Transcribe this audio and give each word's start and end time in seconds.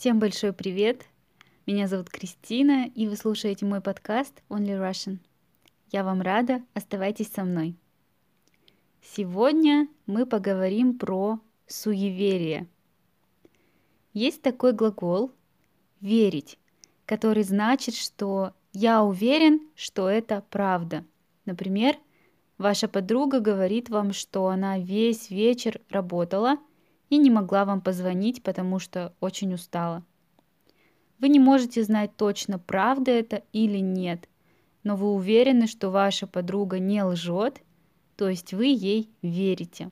Всем 0.00 0.18
большой 0.18 0.54
привет! 0.54 1.04
Меня 1.66 1.86
зовут 1.86 2.08
Кристина, 2.08 2.86
и 2.94 3.06
вы 3.06 3.16
слушаете 3.16 3.66
мой 3.66 3.82
подкаст 3.82 4.42
Only 4.48 4.80
Russian. 4.80 5.18
Я 5.92 6.04
вам 6.04 6.22
рада, 6.22 6.62
оставайтесь 6.72 7.30
со 7.30 7.44
мной. 7.44 7.76
Сегодня 9.02 9.88
мы 10.06 10.24
поговорим 10.24 10.96
про 10.96 11.38
суеверие. 11.66 12.66
Есть 14.14 14.40
такой 14.40 14.72
глагол 14.72 15.32
«верить», 16.00 16.58
который 17.04 17.42
значит, 17.42 17.94
что 17.94 18.54
я 18.72 19.02
уверен, 19.02 19.60
что 19.74 20.08
это 20.08 20.42
правда. 20.48 21.04
Например, 21.44 21.94
ваша 22.56 22.88
подруга 22.88 23.40
говорит 23.40 23.90
вам, 23.90 24.14
что 24.14 24.46
она 24.46 24.78
весь 24.78 25.28
вечер 25.28 25.78
работала– 25.90 26.56
и 27.10 27.18
не 27.18 27.28
могла 27.28 27.64
вам 27.64 27.80
позвонить, 27.82 28.42
потому 28.42 28.78
что 28.78 29.12
очень 29.20 29.52
устала. 29.52 30.04
Вы 31.18 31.28
не 31.28 31.38
можете 31.38 31.82
знать 31.82 32.16
точно, 32.16 32.58
правда 32.58 33.10
это 33.10 33.42
или 33.52 33.78
нет, 33.78 34.28
но 34.84 34.96
вы 34.96 35.12
уверены, 35.12 35.66
что 35.66 35.90
ваша 35.90 36.26
подруга 36.26 36.78
не 36.78 37.02
лжет, 37.02 37.60
то 38.16 38.28
есть 38.28 38.54
вы 38.54 38.66
ей 38.66 39.10
верите. 39.20 39.90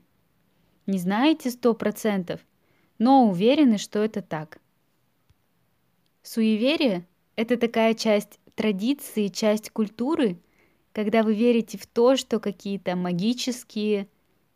Не 0.87 0.99
знаете 0.99 1.51
сто 1.51 1.75
процентов, 1.75 2.41
но 2.99 3.29
уверены, 3.29 3.77
что 3.77 3.99
это 3.99 4.23
так. 4.23 4.59
Суеверие– 6.23 7.07
это 7.37 7.57
такая 7.59 7.95
часть 7.95 8.39
традиции, 8.55 9.29
часть 9.29 9.71
культуры, 9.71 10.39
когда 10.93 11.23
вы 11.23 11.35
верите 11.35 11.79
в 11.79 11.87
то, 11.87 12.17
что 12.17 12.41
какие-то 12.41 12.97
магические, 12.97 14.09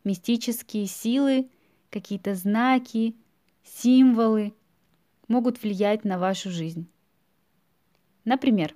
мистические 0.05 0.87
силы– 0.87 1.51
какие-то 1.93 2.35
знаки, 2.35 3.15
символы 3.63 4.55
могут 5.29 5.63
влиять 5.63 6.05
на 6.05 6.19
вашу 6.19 6.51
жизнь. 6.51 6.89
Например, 8.25 8.75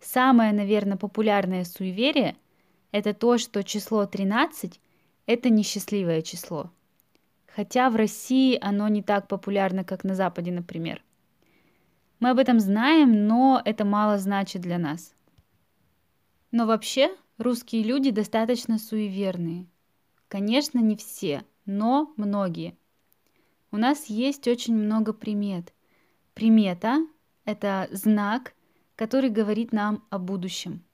самое, 0.00 0.52
наверное, 0.52 0.96
популярное 0.96 1.64
суеверие– 1.64 2.36
это 2.92 3.14
то, 3.14 3.38
что 3.38 3.64
число 3.64 4.06
13– 4.06 4.80
это 5.26 5.48
несчастливое 5.48 6.22
число. 6.22 6.70
Хотя 7.46 7.90
в 7.90 7.96
России 7.96 8.58
оно 8.60 8.86
не 8.88 9.02
так 9.02 9.26
популярно, 9.26 9.82
как 9.82 10.04
на 10.04 10.14
Западе, 10.14 10.52
например. 10.52 11.02
Мы 12.20 12.30
об 12.30 12.38
этом 12.38 12.60
знаем, 12.60 13.26
но 13.26 13.60
это 13.64 13.84
мало 13.84 14.18
значит 14.18 14.60
для 14.62 14.78
нас. 14.78 15.14
Но 16.52 16.66
вообще 16.66 17.16
русские 17.38 17.82
люди 17.82 18.10
достаточно 18.10 18.78
суеверные. 18.78 19.66
Конечно, 20.28 20.80
не 20.80 20.96
все– 20.96 21.44
но 21.66 22.12
многие. 22.16 22.76
У 23.70 23.76
нас 23.76 24.06
есть 24.06 24.48
очень 24.48 24.74
много 24.74 25.12
примет. 25.12 25.72
Примета– 26.34 27.06
это 27.44 27.88
знак, 27.92 28.54
который 28.96 29.30
говорит 29.30 29.72
нам 29.72 30.04
о 30.10 30.18
будущем. 30.18 30.84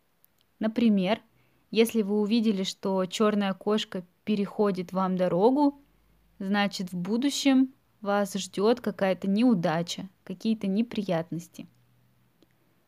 Например, 0.58 1.20
если 1.70 2.02
вы 2.02 2.20
увидели, 2.20 2.62
что 2.62 3.04
черная 3.06 3.54
кошка 3.54 4.06
переходит 4.24 4.92
вам 4.92 5.16
дорогу, 5.16 5.80
значит 6.38 6.92
в 6.92 6.96
будущем 6.96 7.74
вас 8.00 8.34
ждет 8.34 8.80
какая-то 8.80 9.28
неудача, 9.28 10.08
какие-то 10.24 10.66
неприятности. 10.66 11.66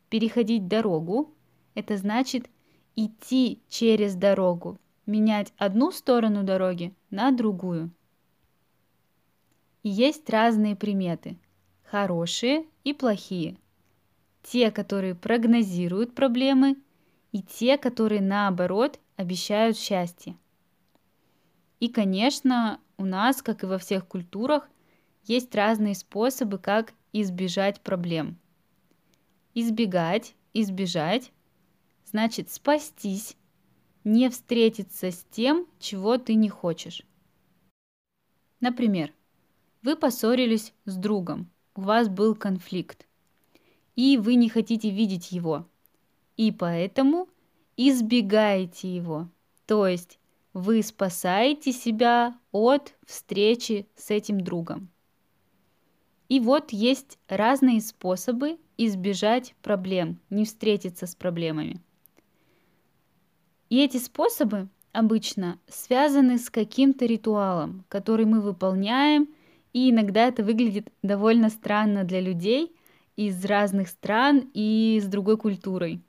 Переходить 0.09 0.69
дорогу– 0.69 1.35
это 1.75 1.97
значит 1.97 2.49
идти 2.97 3.63
через 3.69 4.15
дорогу, 4.15 4.79
менять 5.09 5.53
одну 5.57 5.91
сторону 5.91 6.45
дороги 6.45 6.95
на 7.11 7.33
другую. 7.33 7.91
И 9.83 9.89
есть 9.89 10.29
разные 10.29 10.77
приметы, 10.77 11.39
хорошие 11.85 12.67
и 12.85 12.93
плохие. 12.93 13.57
Те, 14.43 14.71
которые 14.71 15.15
прогнозируют 15.15 16.15
проблемы, 16.15 16.77
и 17.33 17.43
те, 17.43 17.77
которые 17.79 18.21
наоборот 18.21 19.01
обещают 19.17 19.77
счастье. 19.77 20.37
И, 21.81 21.89
конечно, 21.89 22.81
у 22.97 23.05
нас, 23.05 23.43
как 23.43 23.63
и 23.63 23.67
во 23.67 23.79
всех 23.79 24.07
культурах, 24.07 24.69
есть 25.25 25.55
разные 25.55 25.95
способы, 25.95 26.59
как 26.59 26.93
избежать 27.13 27.81
проблем. 27.81 28.39
Избегать, 29.55 30.35
избежать, 30.55 31.33
значит 32.05 32.51
спастись, 32.51 33.37
не 34.09 34.31
встретиться 34.31 35.11
с 35.11 35.25
тем, 35.31 35.67
чего 35.79 36.17
ты 36.17 36.35
не 36.35 36.49
хочешь. 36.49 37.03
Например, 38.59 39.13
вы 39.83 39.97
поссорились 39.97 40.73
с 40.87 40.97
другом, 40.97 41.51
у 41.75 41.83
вас 41.83 42.09
был 42.09 42.35
конфликт, 42.35 43.07
и 43.97 44.17
вы 44.17 44.37
не 44.37 44.49
хотите 44.49 44.89
видеть 44.91 45.31
его, 45.31 45.69
и 46.39 46.51
поэтому 46.51 47.29
избегаете 47.77 48.97
его, 48.97 49.29
то 49.67 49.87
есть 49.87 50.19
вы 50.55 50.83
спасаете 50.83 51.73
себя 51.73 52.37
от 52.51 52.95
встречи 53.07 53.87
с 53.95 54.11
этим 54.11 54.41
другом. 54.41 54.89
И 56.31 56.41
вот 56.41 56.73
есть 56.73 57.19
разные 57.29 57.83
способы 57.83 58.59
избежать 58.79 59.55
проблем, 59.61 60.19
не 60.31 60.47
встретиться 60.47 61.07
с 61.07 61.15
проблемами. 61.15 61.83
И 63.69 63.83
эти 63.83 63.99
способы 63.99 64.69
обычно 64.93 65.59
связаны 65.69 66.39
с 66.39 66.49
каким-то 66.49 67.05
ритуалом, 67.05 67.85
который 67.89 68.25
мы 68.25 68.41
выполняем, 68.41 69.29
и 69.73 69.91
иногда 69.91 70.27
это 70.27 70.43
выглядит 70.43 70.91
довольно 71.03 71.51
странно 71.51 72.05
для 72.05 72.21
людей 72.21 72.75
из 73.17 73.45
разных 73.45 73.89
стран 73.89 74.51
и 74.55 74.99
с 75.03 75.07
другой 75.07 75.37
культурой. 75.37 76.01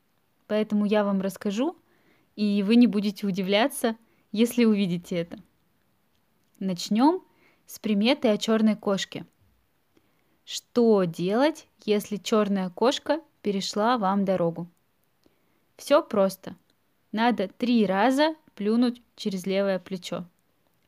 Поэтому 0.47 0.85
я 0.85 1.03
вам 1.03 1.21
расскажу, 1.21 1.75
и 2.35 2.63
вы 2.63 2.77
не 2.77 2.87
будете 2.87 3.27
удивляться, 3.27 3.97
если 4.31 4.63
увидите 4.63 5.17
это. 5.17 5.39
Начнем 6.59 7.21
с 7.65 7.77
приметы 7.79 8.29
о 8.29 8.37
черной 8.37 8.75
кошке. 8.75 9.25
Что 10.45 11.03
делать, 11.03 11.67
если 11.85 12.17
черная 12.17 12.69
кошка 12.69 13.21
перешла 13.41 13.97
вам 13.97 14.23
дорогу? 14.23 14.67
Все 15.75 16.01
просто– 16.01 16.55
надо 17.11 17.47
три 17.47 17.85
раза 17.85 18.35
плюнуть 18.55 19.01
через 19.15 19.45
левое 19.45 19.79
плечо. 19.79 20.25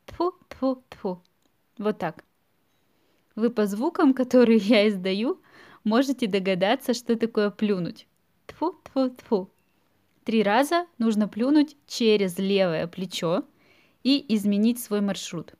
Тфу, 0.06 0.34
тфу, 0.50 0.84
тфу. 0.90 1.22
Вот 1.78 1.98
так. 1.98 2.24
Вы 3.36 3.50
по 3.50 3.66
звукам, 3.66 4.14
которые 4.14 4.58
я 4.62 4.88
издаю, 4.88 5.42
можете 5.84 6.28
догадаться, 6.28 6.94
что 6.94 7.16
такое 7.16 7.50
плюнуть. 7.50 8.08
Тфу, 8.46 8.76
тфу, 8.84 9.10
тфу. 9.10 9.50
Три 10.24 10.44
раза 10.44 10.86
нужно 11.00 11.28
плюнуть 11.28 11.76
через 11.88 12.38
левое 12.38 12.88
плечо 12.88 13.44
и 14.04 14.24
изменить 14.36 14.80
свой 14.80 15.02
маршрут. 15.02 15.56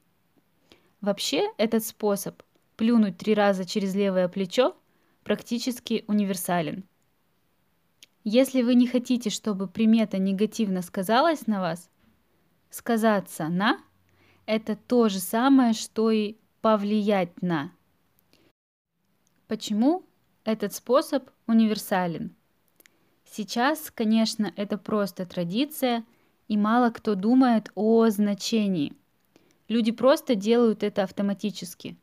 Вообще 1.02 1.50
этот 1.58 1.84
способ 1.84 2.44
плюнуть 2.76 3.18
три 3.18 3.34
раза 3.34 3.66
через 3.66 3.96
левое 3.96 4.28
плечо 4.28 4.76
практически 5.24 6.06
универсален. 6.08 6.84
Если 8.24 8.62
вы 8.62 8.76
не 8.76 8.86
хотите, 8.86 9.32
чтобы 9.32 9.68
примета 9.68 10.20
негативно 10.20 10.84
сказалась 10.84 11.48
на 11.48 11.60
вас, 11.60 11.90
сказаться 12.70 13.48
на– 13.48 13.80
это 14.46 14.76
то 14.76 15.10
же 15.10 15.20
самое, 15.20 15.74
что 15.74 16.12
и 16.12 16.36
повлиять 16.62 17.42
на. 17.42 17.72
Почему 19.48 20.04
этот 20.44 20.74
способ 20.74 21.30
универсален? 21.48 22.36
Сейчас, 23.26 23.90
конечно, 23.90 24.54
это 24.56 24.78
просто 24.78 25.26
традиция, 25.26 26.06
и 26.48 26.58
мало 26.58 26.92
кто 26.92 27.16
думает 27.16 27.72
о 27.76 28.08
значении. 28.10 28.94
Люди 29.68 29.92
просто 29.92 30.36
делают 30.36 30.84
это 30.84 31.04
автоматически. 31.04 31.98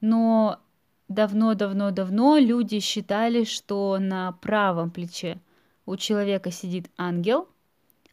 Но 0.00 0.60
Давно-давно-давно 1.08 2.36
люди 2.36 2.80
считали, 2.80 3.44
что 3.44 3.98
на 3.98 4.32
правом 4.32 4.90
плече 4.90 5.40
у 5.88 5.96
человека 5.96 6.50
сидит 6.50 6.90
ангел, 6.98 7.48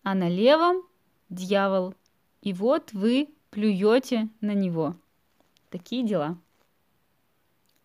а 0.01 0.15
на 0.15 0.29
левом 0.29 0.83
дьявол. 1.29 1.93
И 2.41 2.53
вот 2.53 2.93
вы 2.93 3.27
плюете 3.49 4.29
на 4.39 4.53
него. 4.53 4.95
Такие 5.69 6.07
дела. 6.07 6.37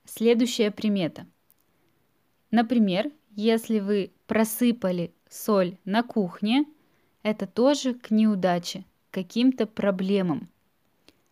Следующая 0.05 0.71
примета. 0.71 1.27
Например, 2.53 3.11
если 3.35 3.81
вы 3.81 4.13
просыпали 4.29 5.13
соль 5.29 5.77
на 5.85 6.05
кухне, 6.05 6.67
это 7.25 7.49
тоже 7.49 7.95
к 7.95 8.13
неудаче, 8.13 8.85
к 9.11 9.15
каким-то 9.15 9.67
проблемам. 9.67 10.49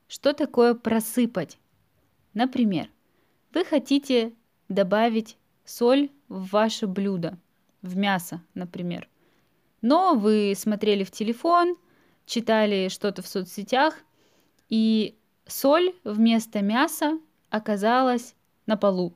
Что 0.09 0.33
такое 0.33 0.75
просыпать? 0.75 1.59
Например, 2.35 2.91
вы 3.55 3.65
хотите 3.65 4.33
добавить 4.69 5.37
соль 5.65 6.11
в 6.27 6.49
ваше 6.49 6.89
блюдо, 6.89 7.39
в 7.83 7.97
мясо, 7.97 8.43
например. 8.55 9.09
Но 9.83 10.15
вы 10.15 10.55
смотрели 10.57 11.05
в 11.05 11.11
телефон, 11.11 11.77
читали 12.27 12.89
что-то 12.89 13.23
в 13.23 13.29
соцсетях, 13.29 13.95
и 14.69 15.19
соль 15.47 15.95
вместо 16.05 16.63
мяса 16.63 17.19
оказалась 17.51 18.35
на 18.67 18.77
полу, 18.77 19.15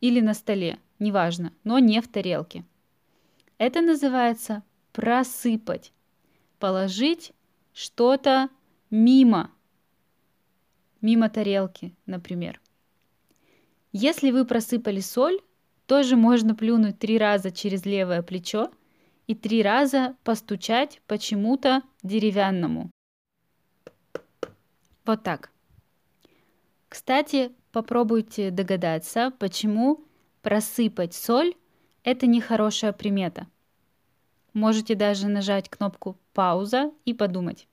или 0.00 0.20
на 0.20 0.34
столе, 0.34 0.78
неважно, 0.98 1.52
но 1.64 1.78
не 1.78 2.00
в 2.00 2.08
тарелке. 2.08 2.64
Это 3.58 3.80
называется 3.80 4.62
просыпать. 4.92 5.92
Положить 6.58 7.32
что-то 7.72 8.48
мимо. 8.90 9.50
Мимо 11.00 11.28
тарелки, 11.28 11.94
например. 12.06 12.60
Если 13.92 14.30
вы 14.30 14.44
просыпали 14.44 15.00
соль, 15.00 15.40
тоже 15.92 16.16
можно 16.16 16.54
плюнуть 16.54 16.98
три 16.98 17.18
раза 17.18 17.50
через 17.50 17.84
левое 17.84 18.22
плечо 18.22 18.70
и 19.26 19.34
три 19.34 19.62
раза 19.62 20.16
постучать 20.24 21.02
почему-то 21.06 21.82
деревянному. 22.02 22.90
Вот 25.04 25.22
так. 25.22 25.50
Кстати, 26.88 27.52
попробуйте 27.72 28.50
догадаться, 28.50 29.34
почему 29.38 30.02
просыпать 30.40 31.12
соль– 31.12 31.52
это 32.04 32.26
нехорошая 32.26 32.94
примета. 32.94 33.46
Можете 34.54 34.94
даже 34.94 35.28
нажать 35.28 35.68
кнопку 35.68 36.16
«Пауза» 36.32 36.90
и 37.04 37.12
подумать. 37.12 37.68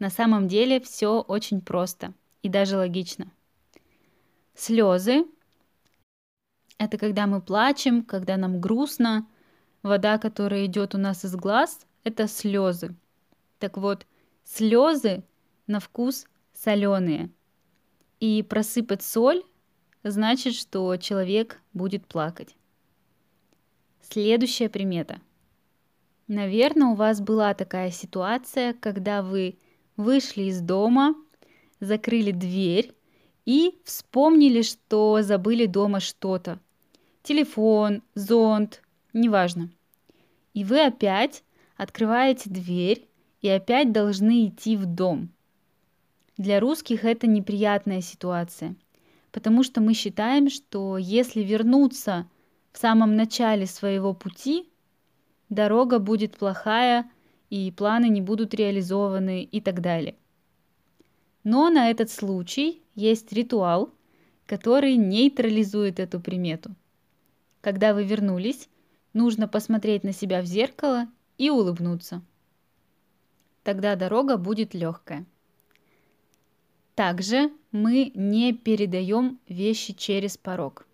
На 0.00 0.10
самом 0.10 0.48
деле 0.48 0.80
все 0.80 1.20
очень 1.20 1.60
просто 1.60 2.12
и 2.42 2.48
даже 2.48 2.76
логично. 2.76 3.30
Слезы– 4.56 5.24
это 6.78 6.96
когда 6.96 7.26
мы 7.26 7.40
плачем, 7.40 8.04
когда 8.04 8.36
нам 8.36 8.60
грустно. 8.60 9.26
Вода, 9.82 10.18
которая 10.18 10.66
идет 10.66 10.94
у 10.94 10.98
нас 10.98 11.24
из 11.24 11.34
глаз– 11.36 11.86
это 12.04 12.26
слезы. 12.26 12.94
Так 13.58 13.76
вот, 13.76 14.06
слезы 14.44 15.22
на 15.66 15.80
вкус 15.80 16.26
соленые. 16.52 17.30
И 18.20 18.42
просыпать 18.42 19.02
соль 19.02 19.42
значит, 20.02 20.54
что 20.54 20.96
человек 20.96 21.60
будет 21.72 22.06
плакать. 22.06 22.56
Следующая 24.00 24.68
примета. 24.68 25.20
Наверное, 26.28 26.88
у 26.88 26.94
вас 26.94 27.20
была 27.20 27.54
такая 27.54 27.90
ситуация, 27.90 28.74
когда 28.74 29.22
вы 29.22 29.58
вышли 29.96 30.44
из 30.44 30.60
дома, 30.60 31.14
закрыли 31.80 32.32
дверь 32.32 32.94
и 33.44 33.78
вспомнили, 33.84 34.62
что 34.62 35.22
забыли 35.22 35.66
дома 35.66 36.00
что-то. 36.00 36.60
Телефон, 37.28 38.02
зонт, 38.14 38.80
неважно. 39.12 39.68
И 40.54 40.64
вы 40.64 40.80
опять 40.80 41.44
открываете 41.76 42.48
дверь 42.48 43.06
и 43.42 43.50
опять 43.50 43.92
должны 43.92 44.46
идти 44.46 44.78
в 44.78 44.86
дом. 44.86 45.28
Для 46.38 46.58
русских 46.58 47.04
это 47.04 47.26
неприятная 47.26 48.00
ситуация, 48.00 48.76
потому 49.30 49.62
что 49.62 49.82
мы 49.82 49.92
считаем, 49.92 50.48
что 50.48 50.96
если 50.96 51.42
вернуться 51.42 52.26
в 52.72 52.78
самом 52.78 53.14
начале 53.14 53.66
своего 53.66 54.14
пути, 54.14 54.66
дорога 55.50 55.98
будет 55.98 56.38
плохая, 56.38 57.10
и 57.50 57.70
планы 57.72 58.08
не 58.08 58.22
будут 58.22 58.54
реализованы 58.54 59.42
и 59.42 59.60
так 59.60 59.82
далее. 59.82 60.14
Но 61.44 61.68
на 61.68 61.90
этот 61.90 62.10
случай 62.10 62.80
есть 62.94 63.34
ритуал, 63.34 63.90
который 64.46 64.96
нейтрализует 64.96 66.00
эту 66.00 66.20
примету. 66.20 66.74
Когда 67.68 67.92
вы 67.92 68.02
вернулись, 68.02 68.66
нужно 69.12 69.46
посмотреть 69.46 70.02
на 70.02 70.14
себя 70.14 70.40
в 70.40 70.46
зеркало 70.46 71.06
и 71.36 71.50
улыбнуться. 71.50 72.22
Тогда 73.62 73.94
дорога 73.94 74.38
будет 74.38 74.72
легкая. 74.72 75.26
Также 76.94 77.52
мы 77.70 78.10
не 78.14 78.54
передаем 78.54 79.38
вещи 79.46 79.92
через 79.92 80.38
порог. 80.38 80.86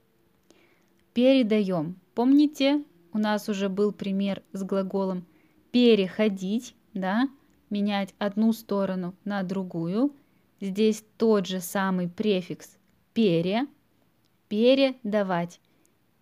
Передаем. 1.12 1.94
Помните, 2.16 2.82
у 3.12 3.18
нас 3.18 3.48
уже 3.48 3.68
был 3.68 3.92
пример 3.92 4.42
с 4.52 4.64
глаголом 4.64 5.24
переходить, 5.70 6.74
да, 6.92 7.28
менять 7.70 8.16
одну 8.18 8.52
сторону 8.52 9.14
на 9.24 9.44
другую. 9.44 10.12
Здесь 10.60 11.04
тот 11.18 11.46
же 11.46 11.60
самый 11.60 12.08
префикс 12.08 12.76
пере, 13.12 13.68
передавать 14.48 15.60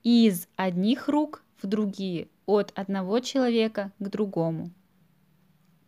из 0.03 0.49
одних 0.57 1.09
рук 1.09 1.45
в 1.61 1.67
другие, 1.67 2.29
от 2.47 2.73
одного 2.75 3.21
человека 3.21 3.93
к 3.99 4.09
другому. 4.09 4.71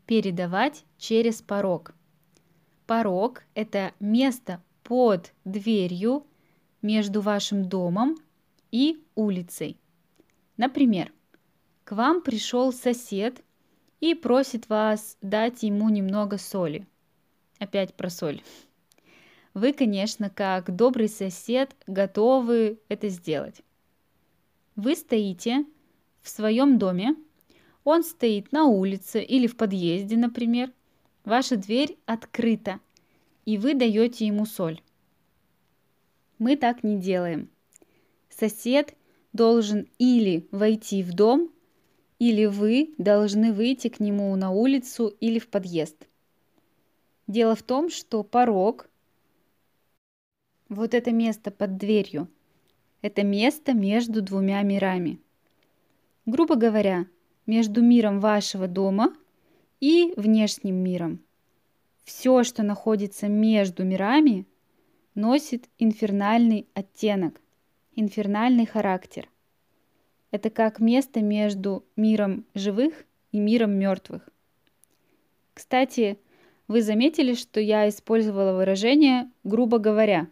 Передавать 0.06 0.84
через 0.98 1.42
порог– 1.42 1.94
Порог– 2.86 3.42
это 3.54 3.94
место 3.98 4.62
под 4.82 5.32
дверью 5.46 6.26
между 6.82 7.22
вашим 7.22 7.66
домом 7.66 8.16
и 8.70 9.02
улицей. 9.14 9.78
Например, 10.58 11.10
к 11.84 11.92
вам 11.92 12.20
пришел 12.20 12.74
сосед 12.74 13.42
и 14.00 14.14
просит 14.14 14.68
вас 14.68 15.16
дать 15.22 15.62
ему 15.62 15.88
немного 15.88 16.36
соли. 16.36 16.86
Опять 17.58 17.94
про 17.94 18.10
соль. 18.10 18.42
Вы, 19.54 19.72
конечно, 19.72 20.28
как 20.28 20.74
добрый 20.74 21.08
сосед, 21.08 21.74
готовы 21.86 22.78
это 22.88 23.08
сделать. 23.08 23.62
Вы 24.76 24.96
стоите 24.96 25.64
в 26.22 26.28
своем 26.28 26.78
доме, 26.78 27.16
он 27.84 28.02
стоит 28.02 28.52
на 28.52 28.64
улице 28.64 29.22
или 29.22 29.46
в 29.46 29.56
подъезде, 29.56 30.16
например– 30.16 30.72
Ваша 31.24 31.56
дверь 31.56 31.96
открыта, 32.04 32.80
и 33.46 33.56
вы 33.56 33.72
даете 33.72 34.26
ему 34.26 34.44
соль. 34.44 34.82
Мы 36.38 36.56
так 36.56 36.84
не 36.84 36.98
делаем. 36.98 37.48
Сосед 38.28 38.94
должен 39.32 39.88
или 39.96 40.46
войти 40.50 41.02
в 41.02 41.14
дом, 41.14 41.50
или 42.18 42.44
вы 42.44 42.94
должны 42.98 43.54
выйти 43.54 43.88
к 43.88 44.00
нему 44.00 44.36
на 44.36 44.50
улицу 44.50 45.08
или 45.18 45.38
в 45.38 45.48
подъезд. 45.48 45.96
Дело 47.26 47.56
в 47.56 47.62
том, 47.62 47.88
что 47.88 48.22
порог, 48.22 48.90
вот 50.68 50.92
это 50.92 51.10
место 51.10 51.50
под 51.50 51.78
дверью, 51.78 52.28
это 53.04 53.22
место 53.22 53.74
между 53.74 54.22
двумя 54.22 54.62
мирами. 54.62 55.20
Грубо 56.24 56.54
говоря, 56.54 57.04
между 57.44 57.82
миром 57.82 58.18
вашего 58.18 58.66
дома 58.66 59.14
и 59.78 60.14
внешним 60.16 60.76
миром. 60.76 61.20
Все, 62.04 62.44
что 62.44 62.62
находится 62.62 63.28
между 63.28 63.84
мирами, 63.84 64.46
носит 65.14 65.68
инфернальный 65.78 66.66
оттенок, 66.72 67.42
инфернальный 67.94 68.64
характер. 68.64 69.28
Это 70.30 70.48
как 70.48 70.80
место 70.80 71.20
между 71.20 71.84
миром 71.96 72.46
живых 72.54 73.04
и 73.32 73.38
миром 73.38 73.72
мертвых. 73.72 74.26
Кстати, 75.52 76.18
вы 76.68 76.80
заметили, 76.80 77.34
что 77.34 77.60
я 77.60 77.86
использовала 77.86 78.56
выражение 78.56 79.30
«грубо 79.42 79.78
говоря». 79.78 80.26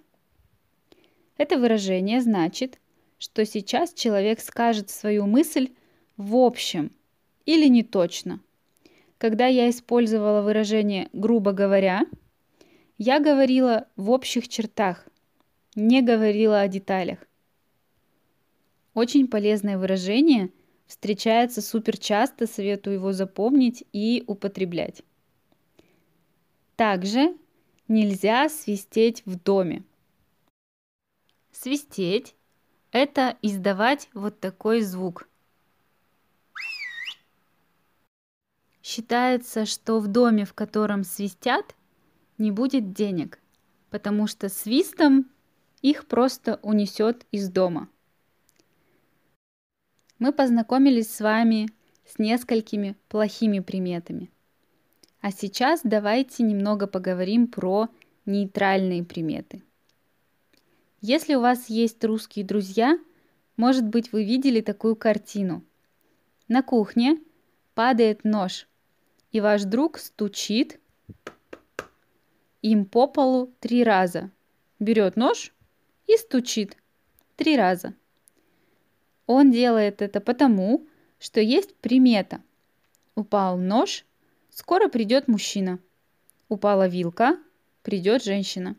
Это 1.37 1.59
выражение 1.59 2.21
значит, 2.21 2.79
что 3.19 3.45
сейчас 3.45 3.95
человек 3.95 4.41
скажет 4.41 4.91
свою 4.91 5.27
мысль 5.27 5.71
в 6.17 6.37
общем 6.37 6.91
или 7.45 7.67
не 7.69 7.83
точно– 7.83 8.41
когда 9.23 9.47
я 9.47 9.71
использовала 9.71 10.43
выражение 10.43 11.09
«грубо 11.13 11.53
говоря», 11.53 12.07
я 12.99 13.21
говорила 13.21 13.87
в 13.95 14.11
общих 14.11 14.49
чертах, 14.49 15.07
не 15.77 16.03
говорила 16.03 16.61
о 16.61 16.67
деталях. 16.67 17.21
Очень 18.95 19.29
полезное 19.29 19.79
выражение, 19.79 20.51
встречается 20.89 21.63
супер 21.63 21.99
часто, 21.99 22.49
советую 22.49 22.95
его 22.95 23.13
запомнить 23.13 23.85
и 23.93 24.25
употреблять. 24.27 25.05
Также 26.75 27.37
нельзя 27.87 28.49
свистеть 28.49 29.23
в 29.25 29.41
доме. 29.41 29.85
Свистеть– 31.63 32.35
это 32.91 33.37
издавать 33.41 34.09
вот 34.15 34.41
такой 34.41 34.81
звук– 34.81 35.29
Считается, 38.83 39.65
что 39.65 40.01
в 40.01 40.09
доме, 40.09 40.45
в 40.45 40.55
котором 40.55 41.05
свистят, 41.05 41.77
не 42.37 42.51
будет 42.51 42.93
денег, 42.93 43.39
потому 43.91 44.27
что 44.27 44.49
свистом 44.49 45.31
их 45.83 46.09
просто 46.09 46.59
унесет 46.63 47.25
из 47.31 47.49
дома. 47.49 47.89
Мы 50.19 50.33
познакомились 50.33 51.15
с 51.15 51.21
вами 51.21 51.69
с 52.05 52.19
несколькими 52.19 52.97
плохими 53.09 53.61
приметами. 53.61 54.33
А 55.21 55.31
сейчас 55.31 55.83
давайте 55.85 56.43
немного 56.43 56.89
поговорим 56.89 57.47
про 57.47 57.89
нейтральные 58.27 59.05
приметы. 59.05 59.63
Если 61.03 61.35
у 61.35 61.41
вас 61.41 61.69
есть 61.69 62.03
русские 62.03 62.47
друзья, 62.47 62.99
может 63.59 63.87
быть 63.87 64.13
вы 64.13 64.25
видели 64.25 64.63
такую 64.63 64.97
картину. 64.97 65.63
На 66.49 66.63
кухне 66.63 67.21
падает 67.75 68.25
нож– 68.25 68.67
и 69.33 69.41
ваш 69.41 69.65
друг 69.65 69.99
стучит 69.99 70.79
им 72.61 72.85
по 72.85 73.07
полу 73.07 73.53
три 73.59 73.83
раза. 73.83 74.31
Берет 74.79 75.17
нож 75.17 75.53
и 76.07 76.17
стучит. 76.17 76.77
три 77.37 77.57
раза. 77.57 77.95
Он 79.27 79.51
делает 79.51 80.03
это 80.03 80.21
потому, 80.21 80.87
что 81.19 81.41
есть 81.41 81.75
примета. 81.77 82.43
Упал 83.15 83.57
нож, 83.57 84.05
скоро 84.51 84.89
придет 84.89 85.29
мужчина. 85.29 85.79
Упала 86.49 86.87
вилка, 86.87 87.39
придет 87.83 88.23
женщина. 88.23 88.77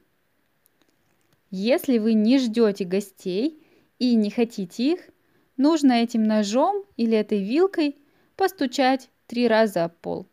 Если 1.56 2.00
вы 2.00 2.14
не 2.14 2.40
ждете 2.40 2.84
гостей 2.84 3.64
и 4.00 4.16
не 4.16 4.32
хотите 4.32 4.94
их, 4.94 5.02
нужно 5.56 5.92
этим 6.02 6.24
ножом 6.24 6.84
или 6.98 7.16
этой 7.16 7.44
вилкой 7.44 7.96
постучать 8.36 9.12
три 9.28 9.48
раза 9.48 9.84
об 9.84 9.94
пол. 9.98 10.26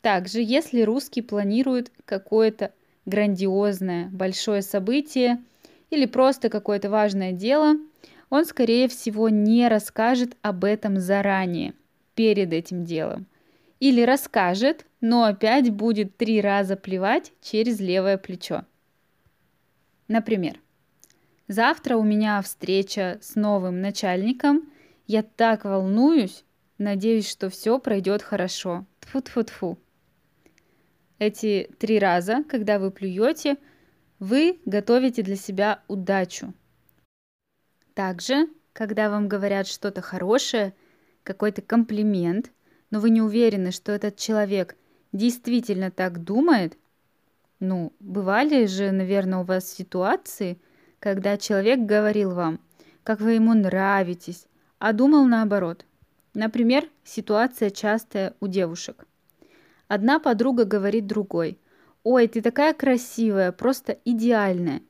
Также, 0.00 0.40
если 0.40 0.80
русский 0.80 1.20
планирует 1.20 1.92
какое-то 2.06 2.72
грандиозное, 3.04 4.08
большое 4.08 4.62
событие 4.62 5.44
или 5.90 6.06
просто 6.06 6.48
какое-то 6.48 6.88
важное 6.88 7.32
дело, 7.32 7.76
он, 8.30 8.46
скорее 8.46 8.88
всего, 8.88 9.28
не 9.28 9.68
расскажет 9.68 10.38
об 10.40 10.64
этом 10.64 10.98
заранее, 10.98 11.74
перед 12.14 12.54
этим 12.54 12.86
делом. 12.86 13.26
Или 13.78 14.00
расскажет, 14.00 14.86
но 15.02 15.24
опять 15.24 15.68
будет 15.68 16.16
три 16.16 16.40
раза 16.40 16.76
плевать 16.76 17.30
через 17.42 17.78
левое 17.78 18.16
плечо. 18.16 18.64
Например, 20.08 20.60
завтра 21.48 21.96
у 21.96 22.02
меня 22.02 22.40
встреча 22.42 23.18
с 23.22 23.36
новым 23.36 23.80
начальником, 23.80 24.70
я 25.06 25.22
так 25.22 25.64
волнуюсь, 25.64 26.44
надеюсь, 26.78 27.28
что 27.28 27.50
все 27.50 27.78
пройдет 27.78 28.22
хорошо. 28.22 28.86
Тфу-тфу-тфу. 29.00 29.78
Эти 31.18 31.70
три 31.78 31.98
раза, 31.98 32.44
когда 32.48 32.78
вы 32.78 32.90
плюете, 32.90 33.56
вы 34.18 34.60
готовите 34.64 35.22
для 35.22 35.36
себя 35.36 35.82
удачу. 35.88 36.52
Также, 37.94 38.48
когда 38.72 39.08
вам 39.08 39.28
говорят 39.28 39.66
что-то 39.66 40.00
хорошее, 40.02 40.74
какой-то 41.22 41.62
комплимент, 41.62 42.50
но 42.90 43.00
вы 43.00 43.10
не 43.10 43.22
уверены, 43.22 43.70
что 43.70 43.92
этот 43.92 44.16
человек 44.16 44.76
действительно 45.12 45.90
так 45.90 46.22
думает, 46.22 46.76
ну, 47.60 47.92
бывали 48.00 48.66
же, 48.66 48.90
наверное, 48.90 49.40
у 49.40 49.44
вас 49.44 49.72
ситуации, 49.72 50.58
когда 50.98 51.36
человек 51.36 51.80
говорил 51.80 52.32
вам, 52.32 52.60
как 53.02 53.20
вы 53.20 53.32
ему 53.32 53.54
нравитесь, 53.54 54.46
а 54.78 54.92
думал 54.92 55.24
наоборот. 55.26 55.84
Например, 56.34 56.88
ситуация 57.04 57.70
частая 57.70 58.34
у 58.40 58.48
девушек. 58.48 59.06
Одна 59.86 60.18
подруга 60.18 60.64
говорит 60.64 61.06
другой, 61.06 61.58
«Ой, 62.02 62.26
ты 62.26 62.42
такая 62.42 62.74
красивая, 62.74 63.52
просто 63.52 63.98
идеальная». 64.04 64.82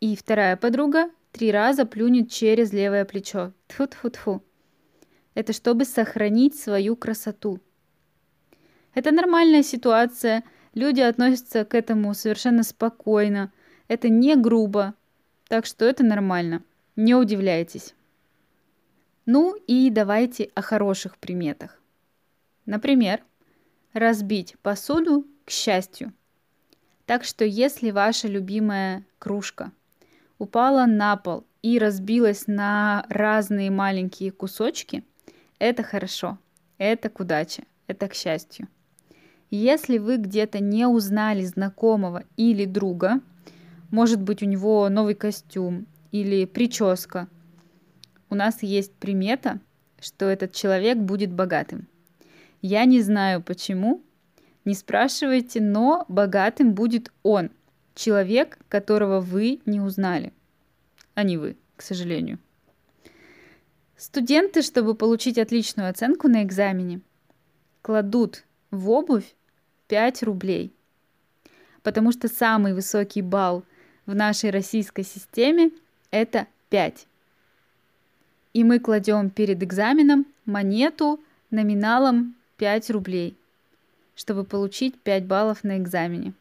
И 0.00 0.16
вторая 0.16 0.56
подруга 0.56 1.10
три 1.32 1.50
раза 1.50 1.84
плюнет 1.86 2.30
через 2.30 2.72
левое 2.72 3.04
плечо. 3.04 3.52
Тфу-тфу-тфу. 3.68 4.42
Это 5.34 5.52
чтобы 5.52 5.84
сохранить 5.84 6.58
свою 6.58 6.94
красоту. 6.94 7.60
Это 8.94 9.10
нормальная 9.10 9.62
ситуация, 9.62 10.44
люди 10.74 11.00
относятся 11.00 11.64
к 11.64 11.74
этому 11.74 12.14
совершенно 12.14 12.62
спокойно, 12.62 13.52
это 13.88 14.08
не 14.08 14.36
грубо, 14.36 14.94
так 15.48 15.66
что 15.66 15.84
это 15.84 16.04
нормально, 16.04 16.62
не 16.96 17.14
удивляйтесь. 17.14 17.94
Ну 19.26 19.56
и 19.66 19.88
давайте 19.90 20.50
о 20.54 20.60
хороших 20.60 21.16
приметах. 21.16 21.80
Например, 22.66 23.22
разбить 23.92 24.56
посуду 24.62 25.26
к 25.44 25.50
счастью. 25.50 26.12
Так 27.06 27.24
что 27.24 27.44
если 27.44 27.90
ваша 27.90 28.28
любимая 28.28 29.04
кружка 29.18 29.72
упала 30.38 30.86
на 30.86 31.16
пол 31.16 31.46
и 31.62 31.78
разбилась 31.78 32.46
на 32.46 33.06
разные 33.08 33.70
маленькие 33.70 34.30
кусочки, 34.30 35.04
это 35.58 35.82
хорошо, 35.82 36.38
это 36.78 37.08
к 37.08 37.20
удаче, 37.20 37.64
это 37.86 38.08
к 38.08 38.14
счастью. 38.14 38.68
Если 39.50 39.98
вы 39.98 40.16
где-то 40.16 40.60
не 40.60 40.86
узнали 40.86 41.44
знакомого 41.44 42.24
или 42.36 42.64
друга, 42.64 43.20
может 43.90 44.20
быть 44.20 44.42
у 44.42 44.46
него 44.46 44.88
новый 44.88 45.14
костюм 45.14 45.86
или 46.10 46.44
прическа, 46.44 47.28
у 48.30 48.34
нас 48.34 48.62
есть 48.62 48.92
примета, 48.94 49.60
что 50.00 50.26
этот 50.26 50.52
человек 50.52 50.98
будет 50.98 51.32
богатым. 51.32 51.86
Я 52.62 52.84
не 52.84 53.00
знаю 53.00 53.42
почему, 53.42 54.02
не 54.64 54.74
спрашивайте, 54.74 55.60
но 55.60 56.04
богатым 56.08 56.72
будет 56.72 57.12
он, 57.22 57.50
человек, 57.94 58.58
которого 58.68 59.20
вы 59.20 59.60
не 59.66 59.80
узнали, 59.80 60.32
а 61.14 61.22
не 61.22 61.36
вы, 61.36 61.56
к 61.76 61.82
сожалению. 61.82 62.38
Студенты, 63.96 64.62
чтобы 64.62 64.94
получить 64.94 65.38
отличную 65.38 65.88
оценку 65.88 66.28
на 66.28 66.42
экзамене, 66.42 67.00
кладут 67.82 68.44
в 68.74 68.90
обувь 68.90 69.34
5 69.88 70.22
рублей, 70.24 70.72
потому 71.82 72.12
что 72.12 72.28
самый 72.28 72.74
высокий 72.74 73.22
балл 73.22 73.64
в 74.06 74.14
нашей 74.14 74.50
российской 74.50 75.04
системе 75.04 75.70
это 76.10 76.46
5. 76.70 77.06
И 78.52 78.64
мы 78.64 78.78
кладем 78.78 79.30
перед 79.30 79.62
экзаменом 79.62 80.26
монету 80.44 81.20
номиналом 81.50 82.34
5 82.58 82.90
рублей, 82.90 83.36
чтобы 84.14 84.44
получить 84.44 84.98
5 85.00 85.24
баллов 85.24 85.64
на 85.64 85.78
экзамене. 85.78 86.32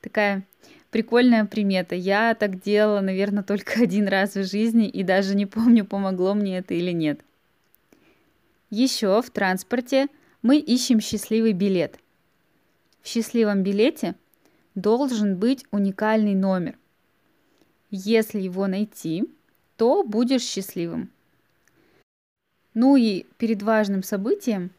Такая 0.00 0.44
прикольная 0.90 1.44
примета. 1.44 1.94
Я 1.94 2.34
так 2.34 2.60
делала, 2.60 3.00
наверное, 3.00 3.42
только 3.42 3.80
один 3.82 4.08
раз 4.08 4.34
в 4.34 4.44
жизни 4.44 4.88
и 4.88 5.02
даже 5.02 5.34
не 5.34 5.46
помню, 5.46 5.84
помогло 5.84 6.34
мне 6.34 6.58
это 6.58 6.74
или 6.74 6.92
нет. 6.92 7.20
Еще 8.70 9.22
в 9.22 9.30
транспорте 9.30 10.08
мы 10.44 10.58
ищем 10.58 11.00
счастливый 11.00 11.54
билет. 11.54 11.98
В 13.00 13.08
счастливом 13.08 13.62
билете 13.62 14.14
должен 14.74 15.36
быть 15.36 15.64
уникальный 15.70 16.34
номер. 16.34 16.76
Если 17.90 18.40
его 18.40 18.66
найти, 18.66 19.24
то 19.78 20.02
будешь 20.02 20.42
счастливым. 20.42 21.10
Ну 22.74 22.96
и 22.96 23.24
перед 23.38 23.62
важным 23.62 24.02
событием 24.02 24.70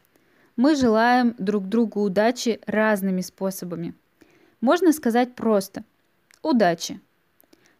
мы 0.54 0.76
желаем 0.76 1.34
друг 1.36 1.68
другу 1.68 2.00
удачи 2.00 2.60
разными 2.66 3.20
способами. 3.20 3.92
Можно 4.60 4.92
сказать 4.92 5.34
просто 5.34 5.82
«удачи». 6.42 7.00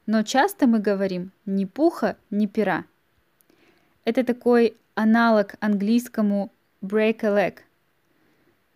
Но 0.07 0.25
часто 0.25 0.67
мы 0.67 0.81
говорим 0.81 1.31
«ни 1.45 1.67
пуха, 1.67 2.17
ни 2.31 2.47
пера». 2.47 2.85
Это 4.05 4.25
такой 4.25 4.77
аналог 4.97 5.55
английскому 5.61 6.51
break 6.83 7.23
a 7.23 7.29
leg. 7.29 7.61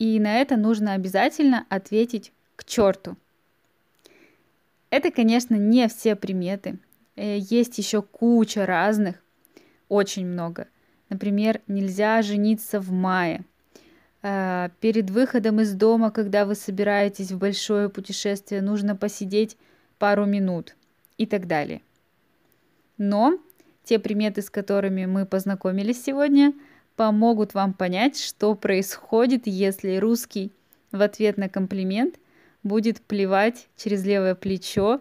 И 0.00 0.18
на 0.18 0.40
это 0.40 0.56
нужно 0.56 0.94
обязательно 0.94 1.64
ответить 1.68 2.32
к 2.56 2.64
черту. 2.64 3.16
Это, 4.90 5.12
конечно, 5.12 5.54
не 5.54 5.86
все 5.86 6.16
приметы. 6.16 6.80
Э, 7.14 7.38
есть 7.38 7.78
еще 7.78 8.02
куча 8.02 8.66
разных, 8.66 9.22
очень 9.88 10.26
много. 10.26 10.66
Например, 11.08 11.60
нельзя 11.68 12.20
жениться 12.22 12.80
в 12.80 12.90
мае– 12.90 13.44
Э, 14.22 14.68
перед 14.80 15.10
выходом 15.10 15.60
из 15.60 15.72
дома, 15.72 16.10
когда 16.10 16.44
вы 16.44 16.54
собираетесь 16.54 17.32
в 17.32 17.38
большое 17.38 17.88
путешествие, 17.88 18.60
нужно 18.60 18.94
посидеть 18.94 19.56
пару 19.98 20.26
минут 20.26 20.76
и 21.16 21.26
так 21.26 21.46
далее. 21.46 21.80
Но 22.98 23.38
те 23.84 23.98
приметы, 23.98 24.42
с 24.42 24.50
которыми 24.50 25.06
мы 25.06 25.24
познакомились 25.24 26.04
сегодня, 26.04 26.52
помогут 27.00 27.54
вам 27.54 27.72
понять, 27.72 28.20
что 28.20 28.54
происходит, 28.54 29.46
если 29.46 29.96
русский 29.96 30.52
в 30.92 31.00
ответ 31.00 31.38
на 31.38 31.48
комплимент 31.48 32.16
будет 32.62 33.00
плевать 33.00 33.68
через 33.74 34.04
левое 34.04 34.34
плечо 34.34 35.00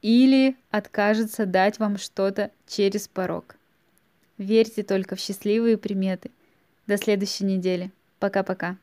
или 0.00 0.56
откажется 0.70 1.44
дать 1.44 1.78
вам 1.78 1.98
что-то 1.98 2.50
через 2.66 3.08
порог. 3.08 3.56
Верьте 4.38 4.82
только 4.82 5.16
в 5.16 5.20
счастливые 5.20 5.76
приметы. 5.76 6.30
До 6.86 6.96
следующей 6.96 7.44
недели. 7.44 7.90
Пока-пока. 8.20 8.78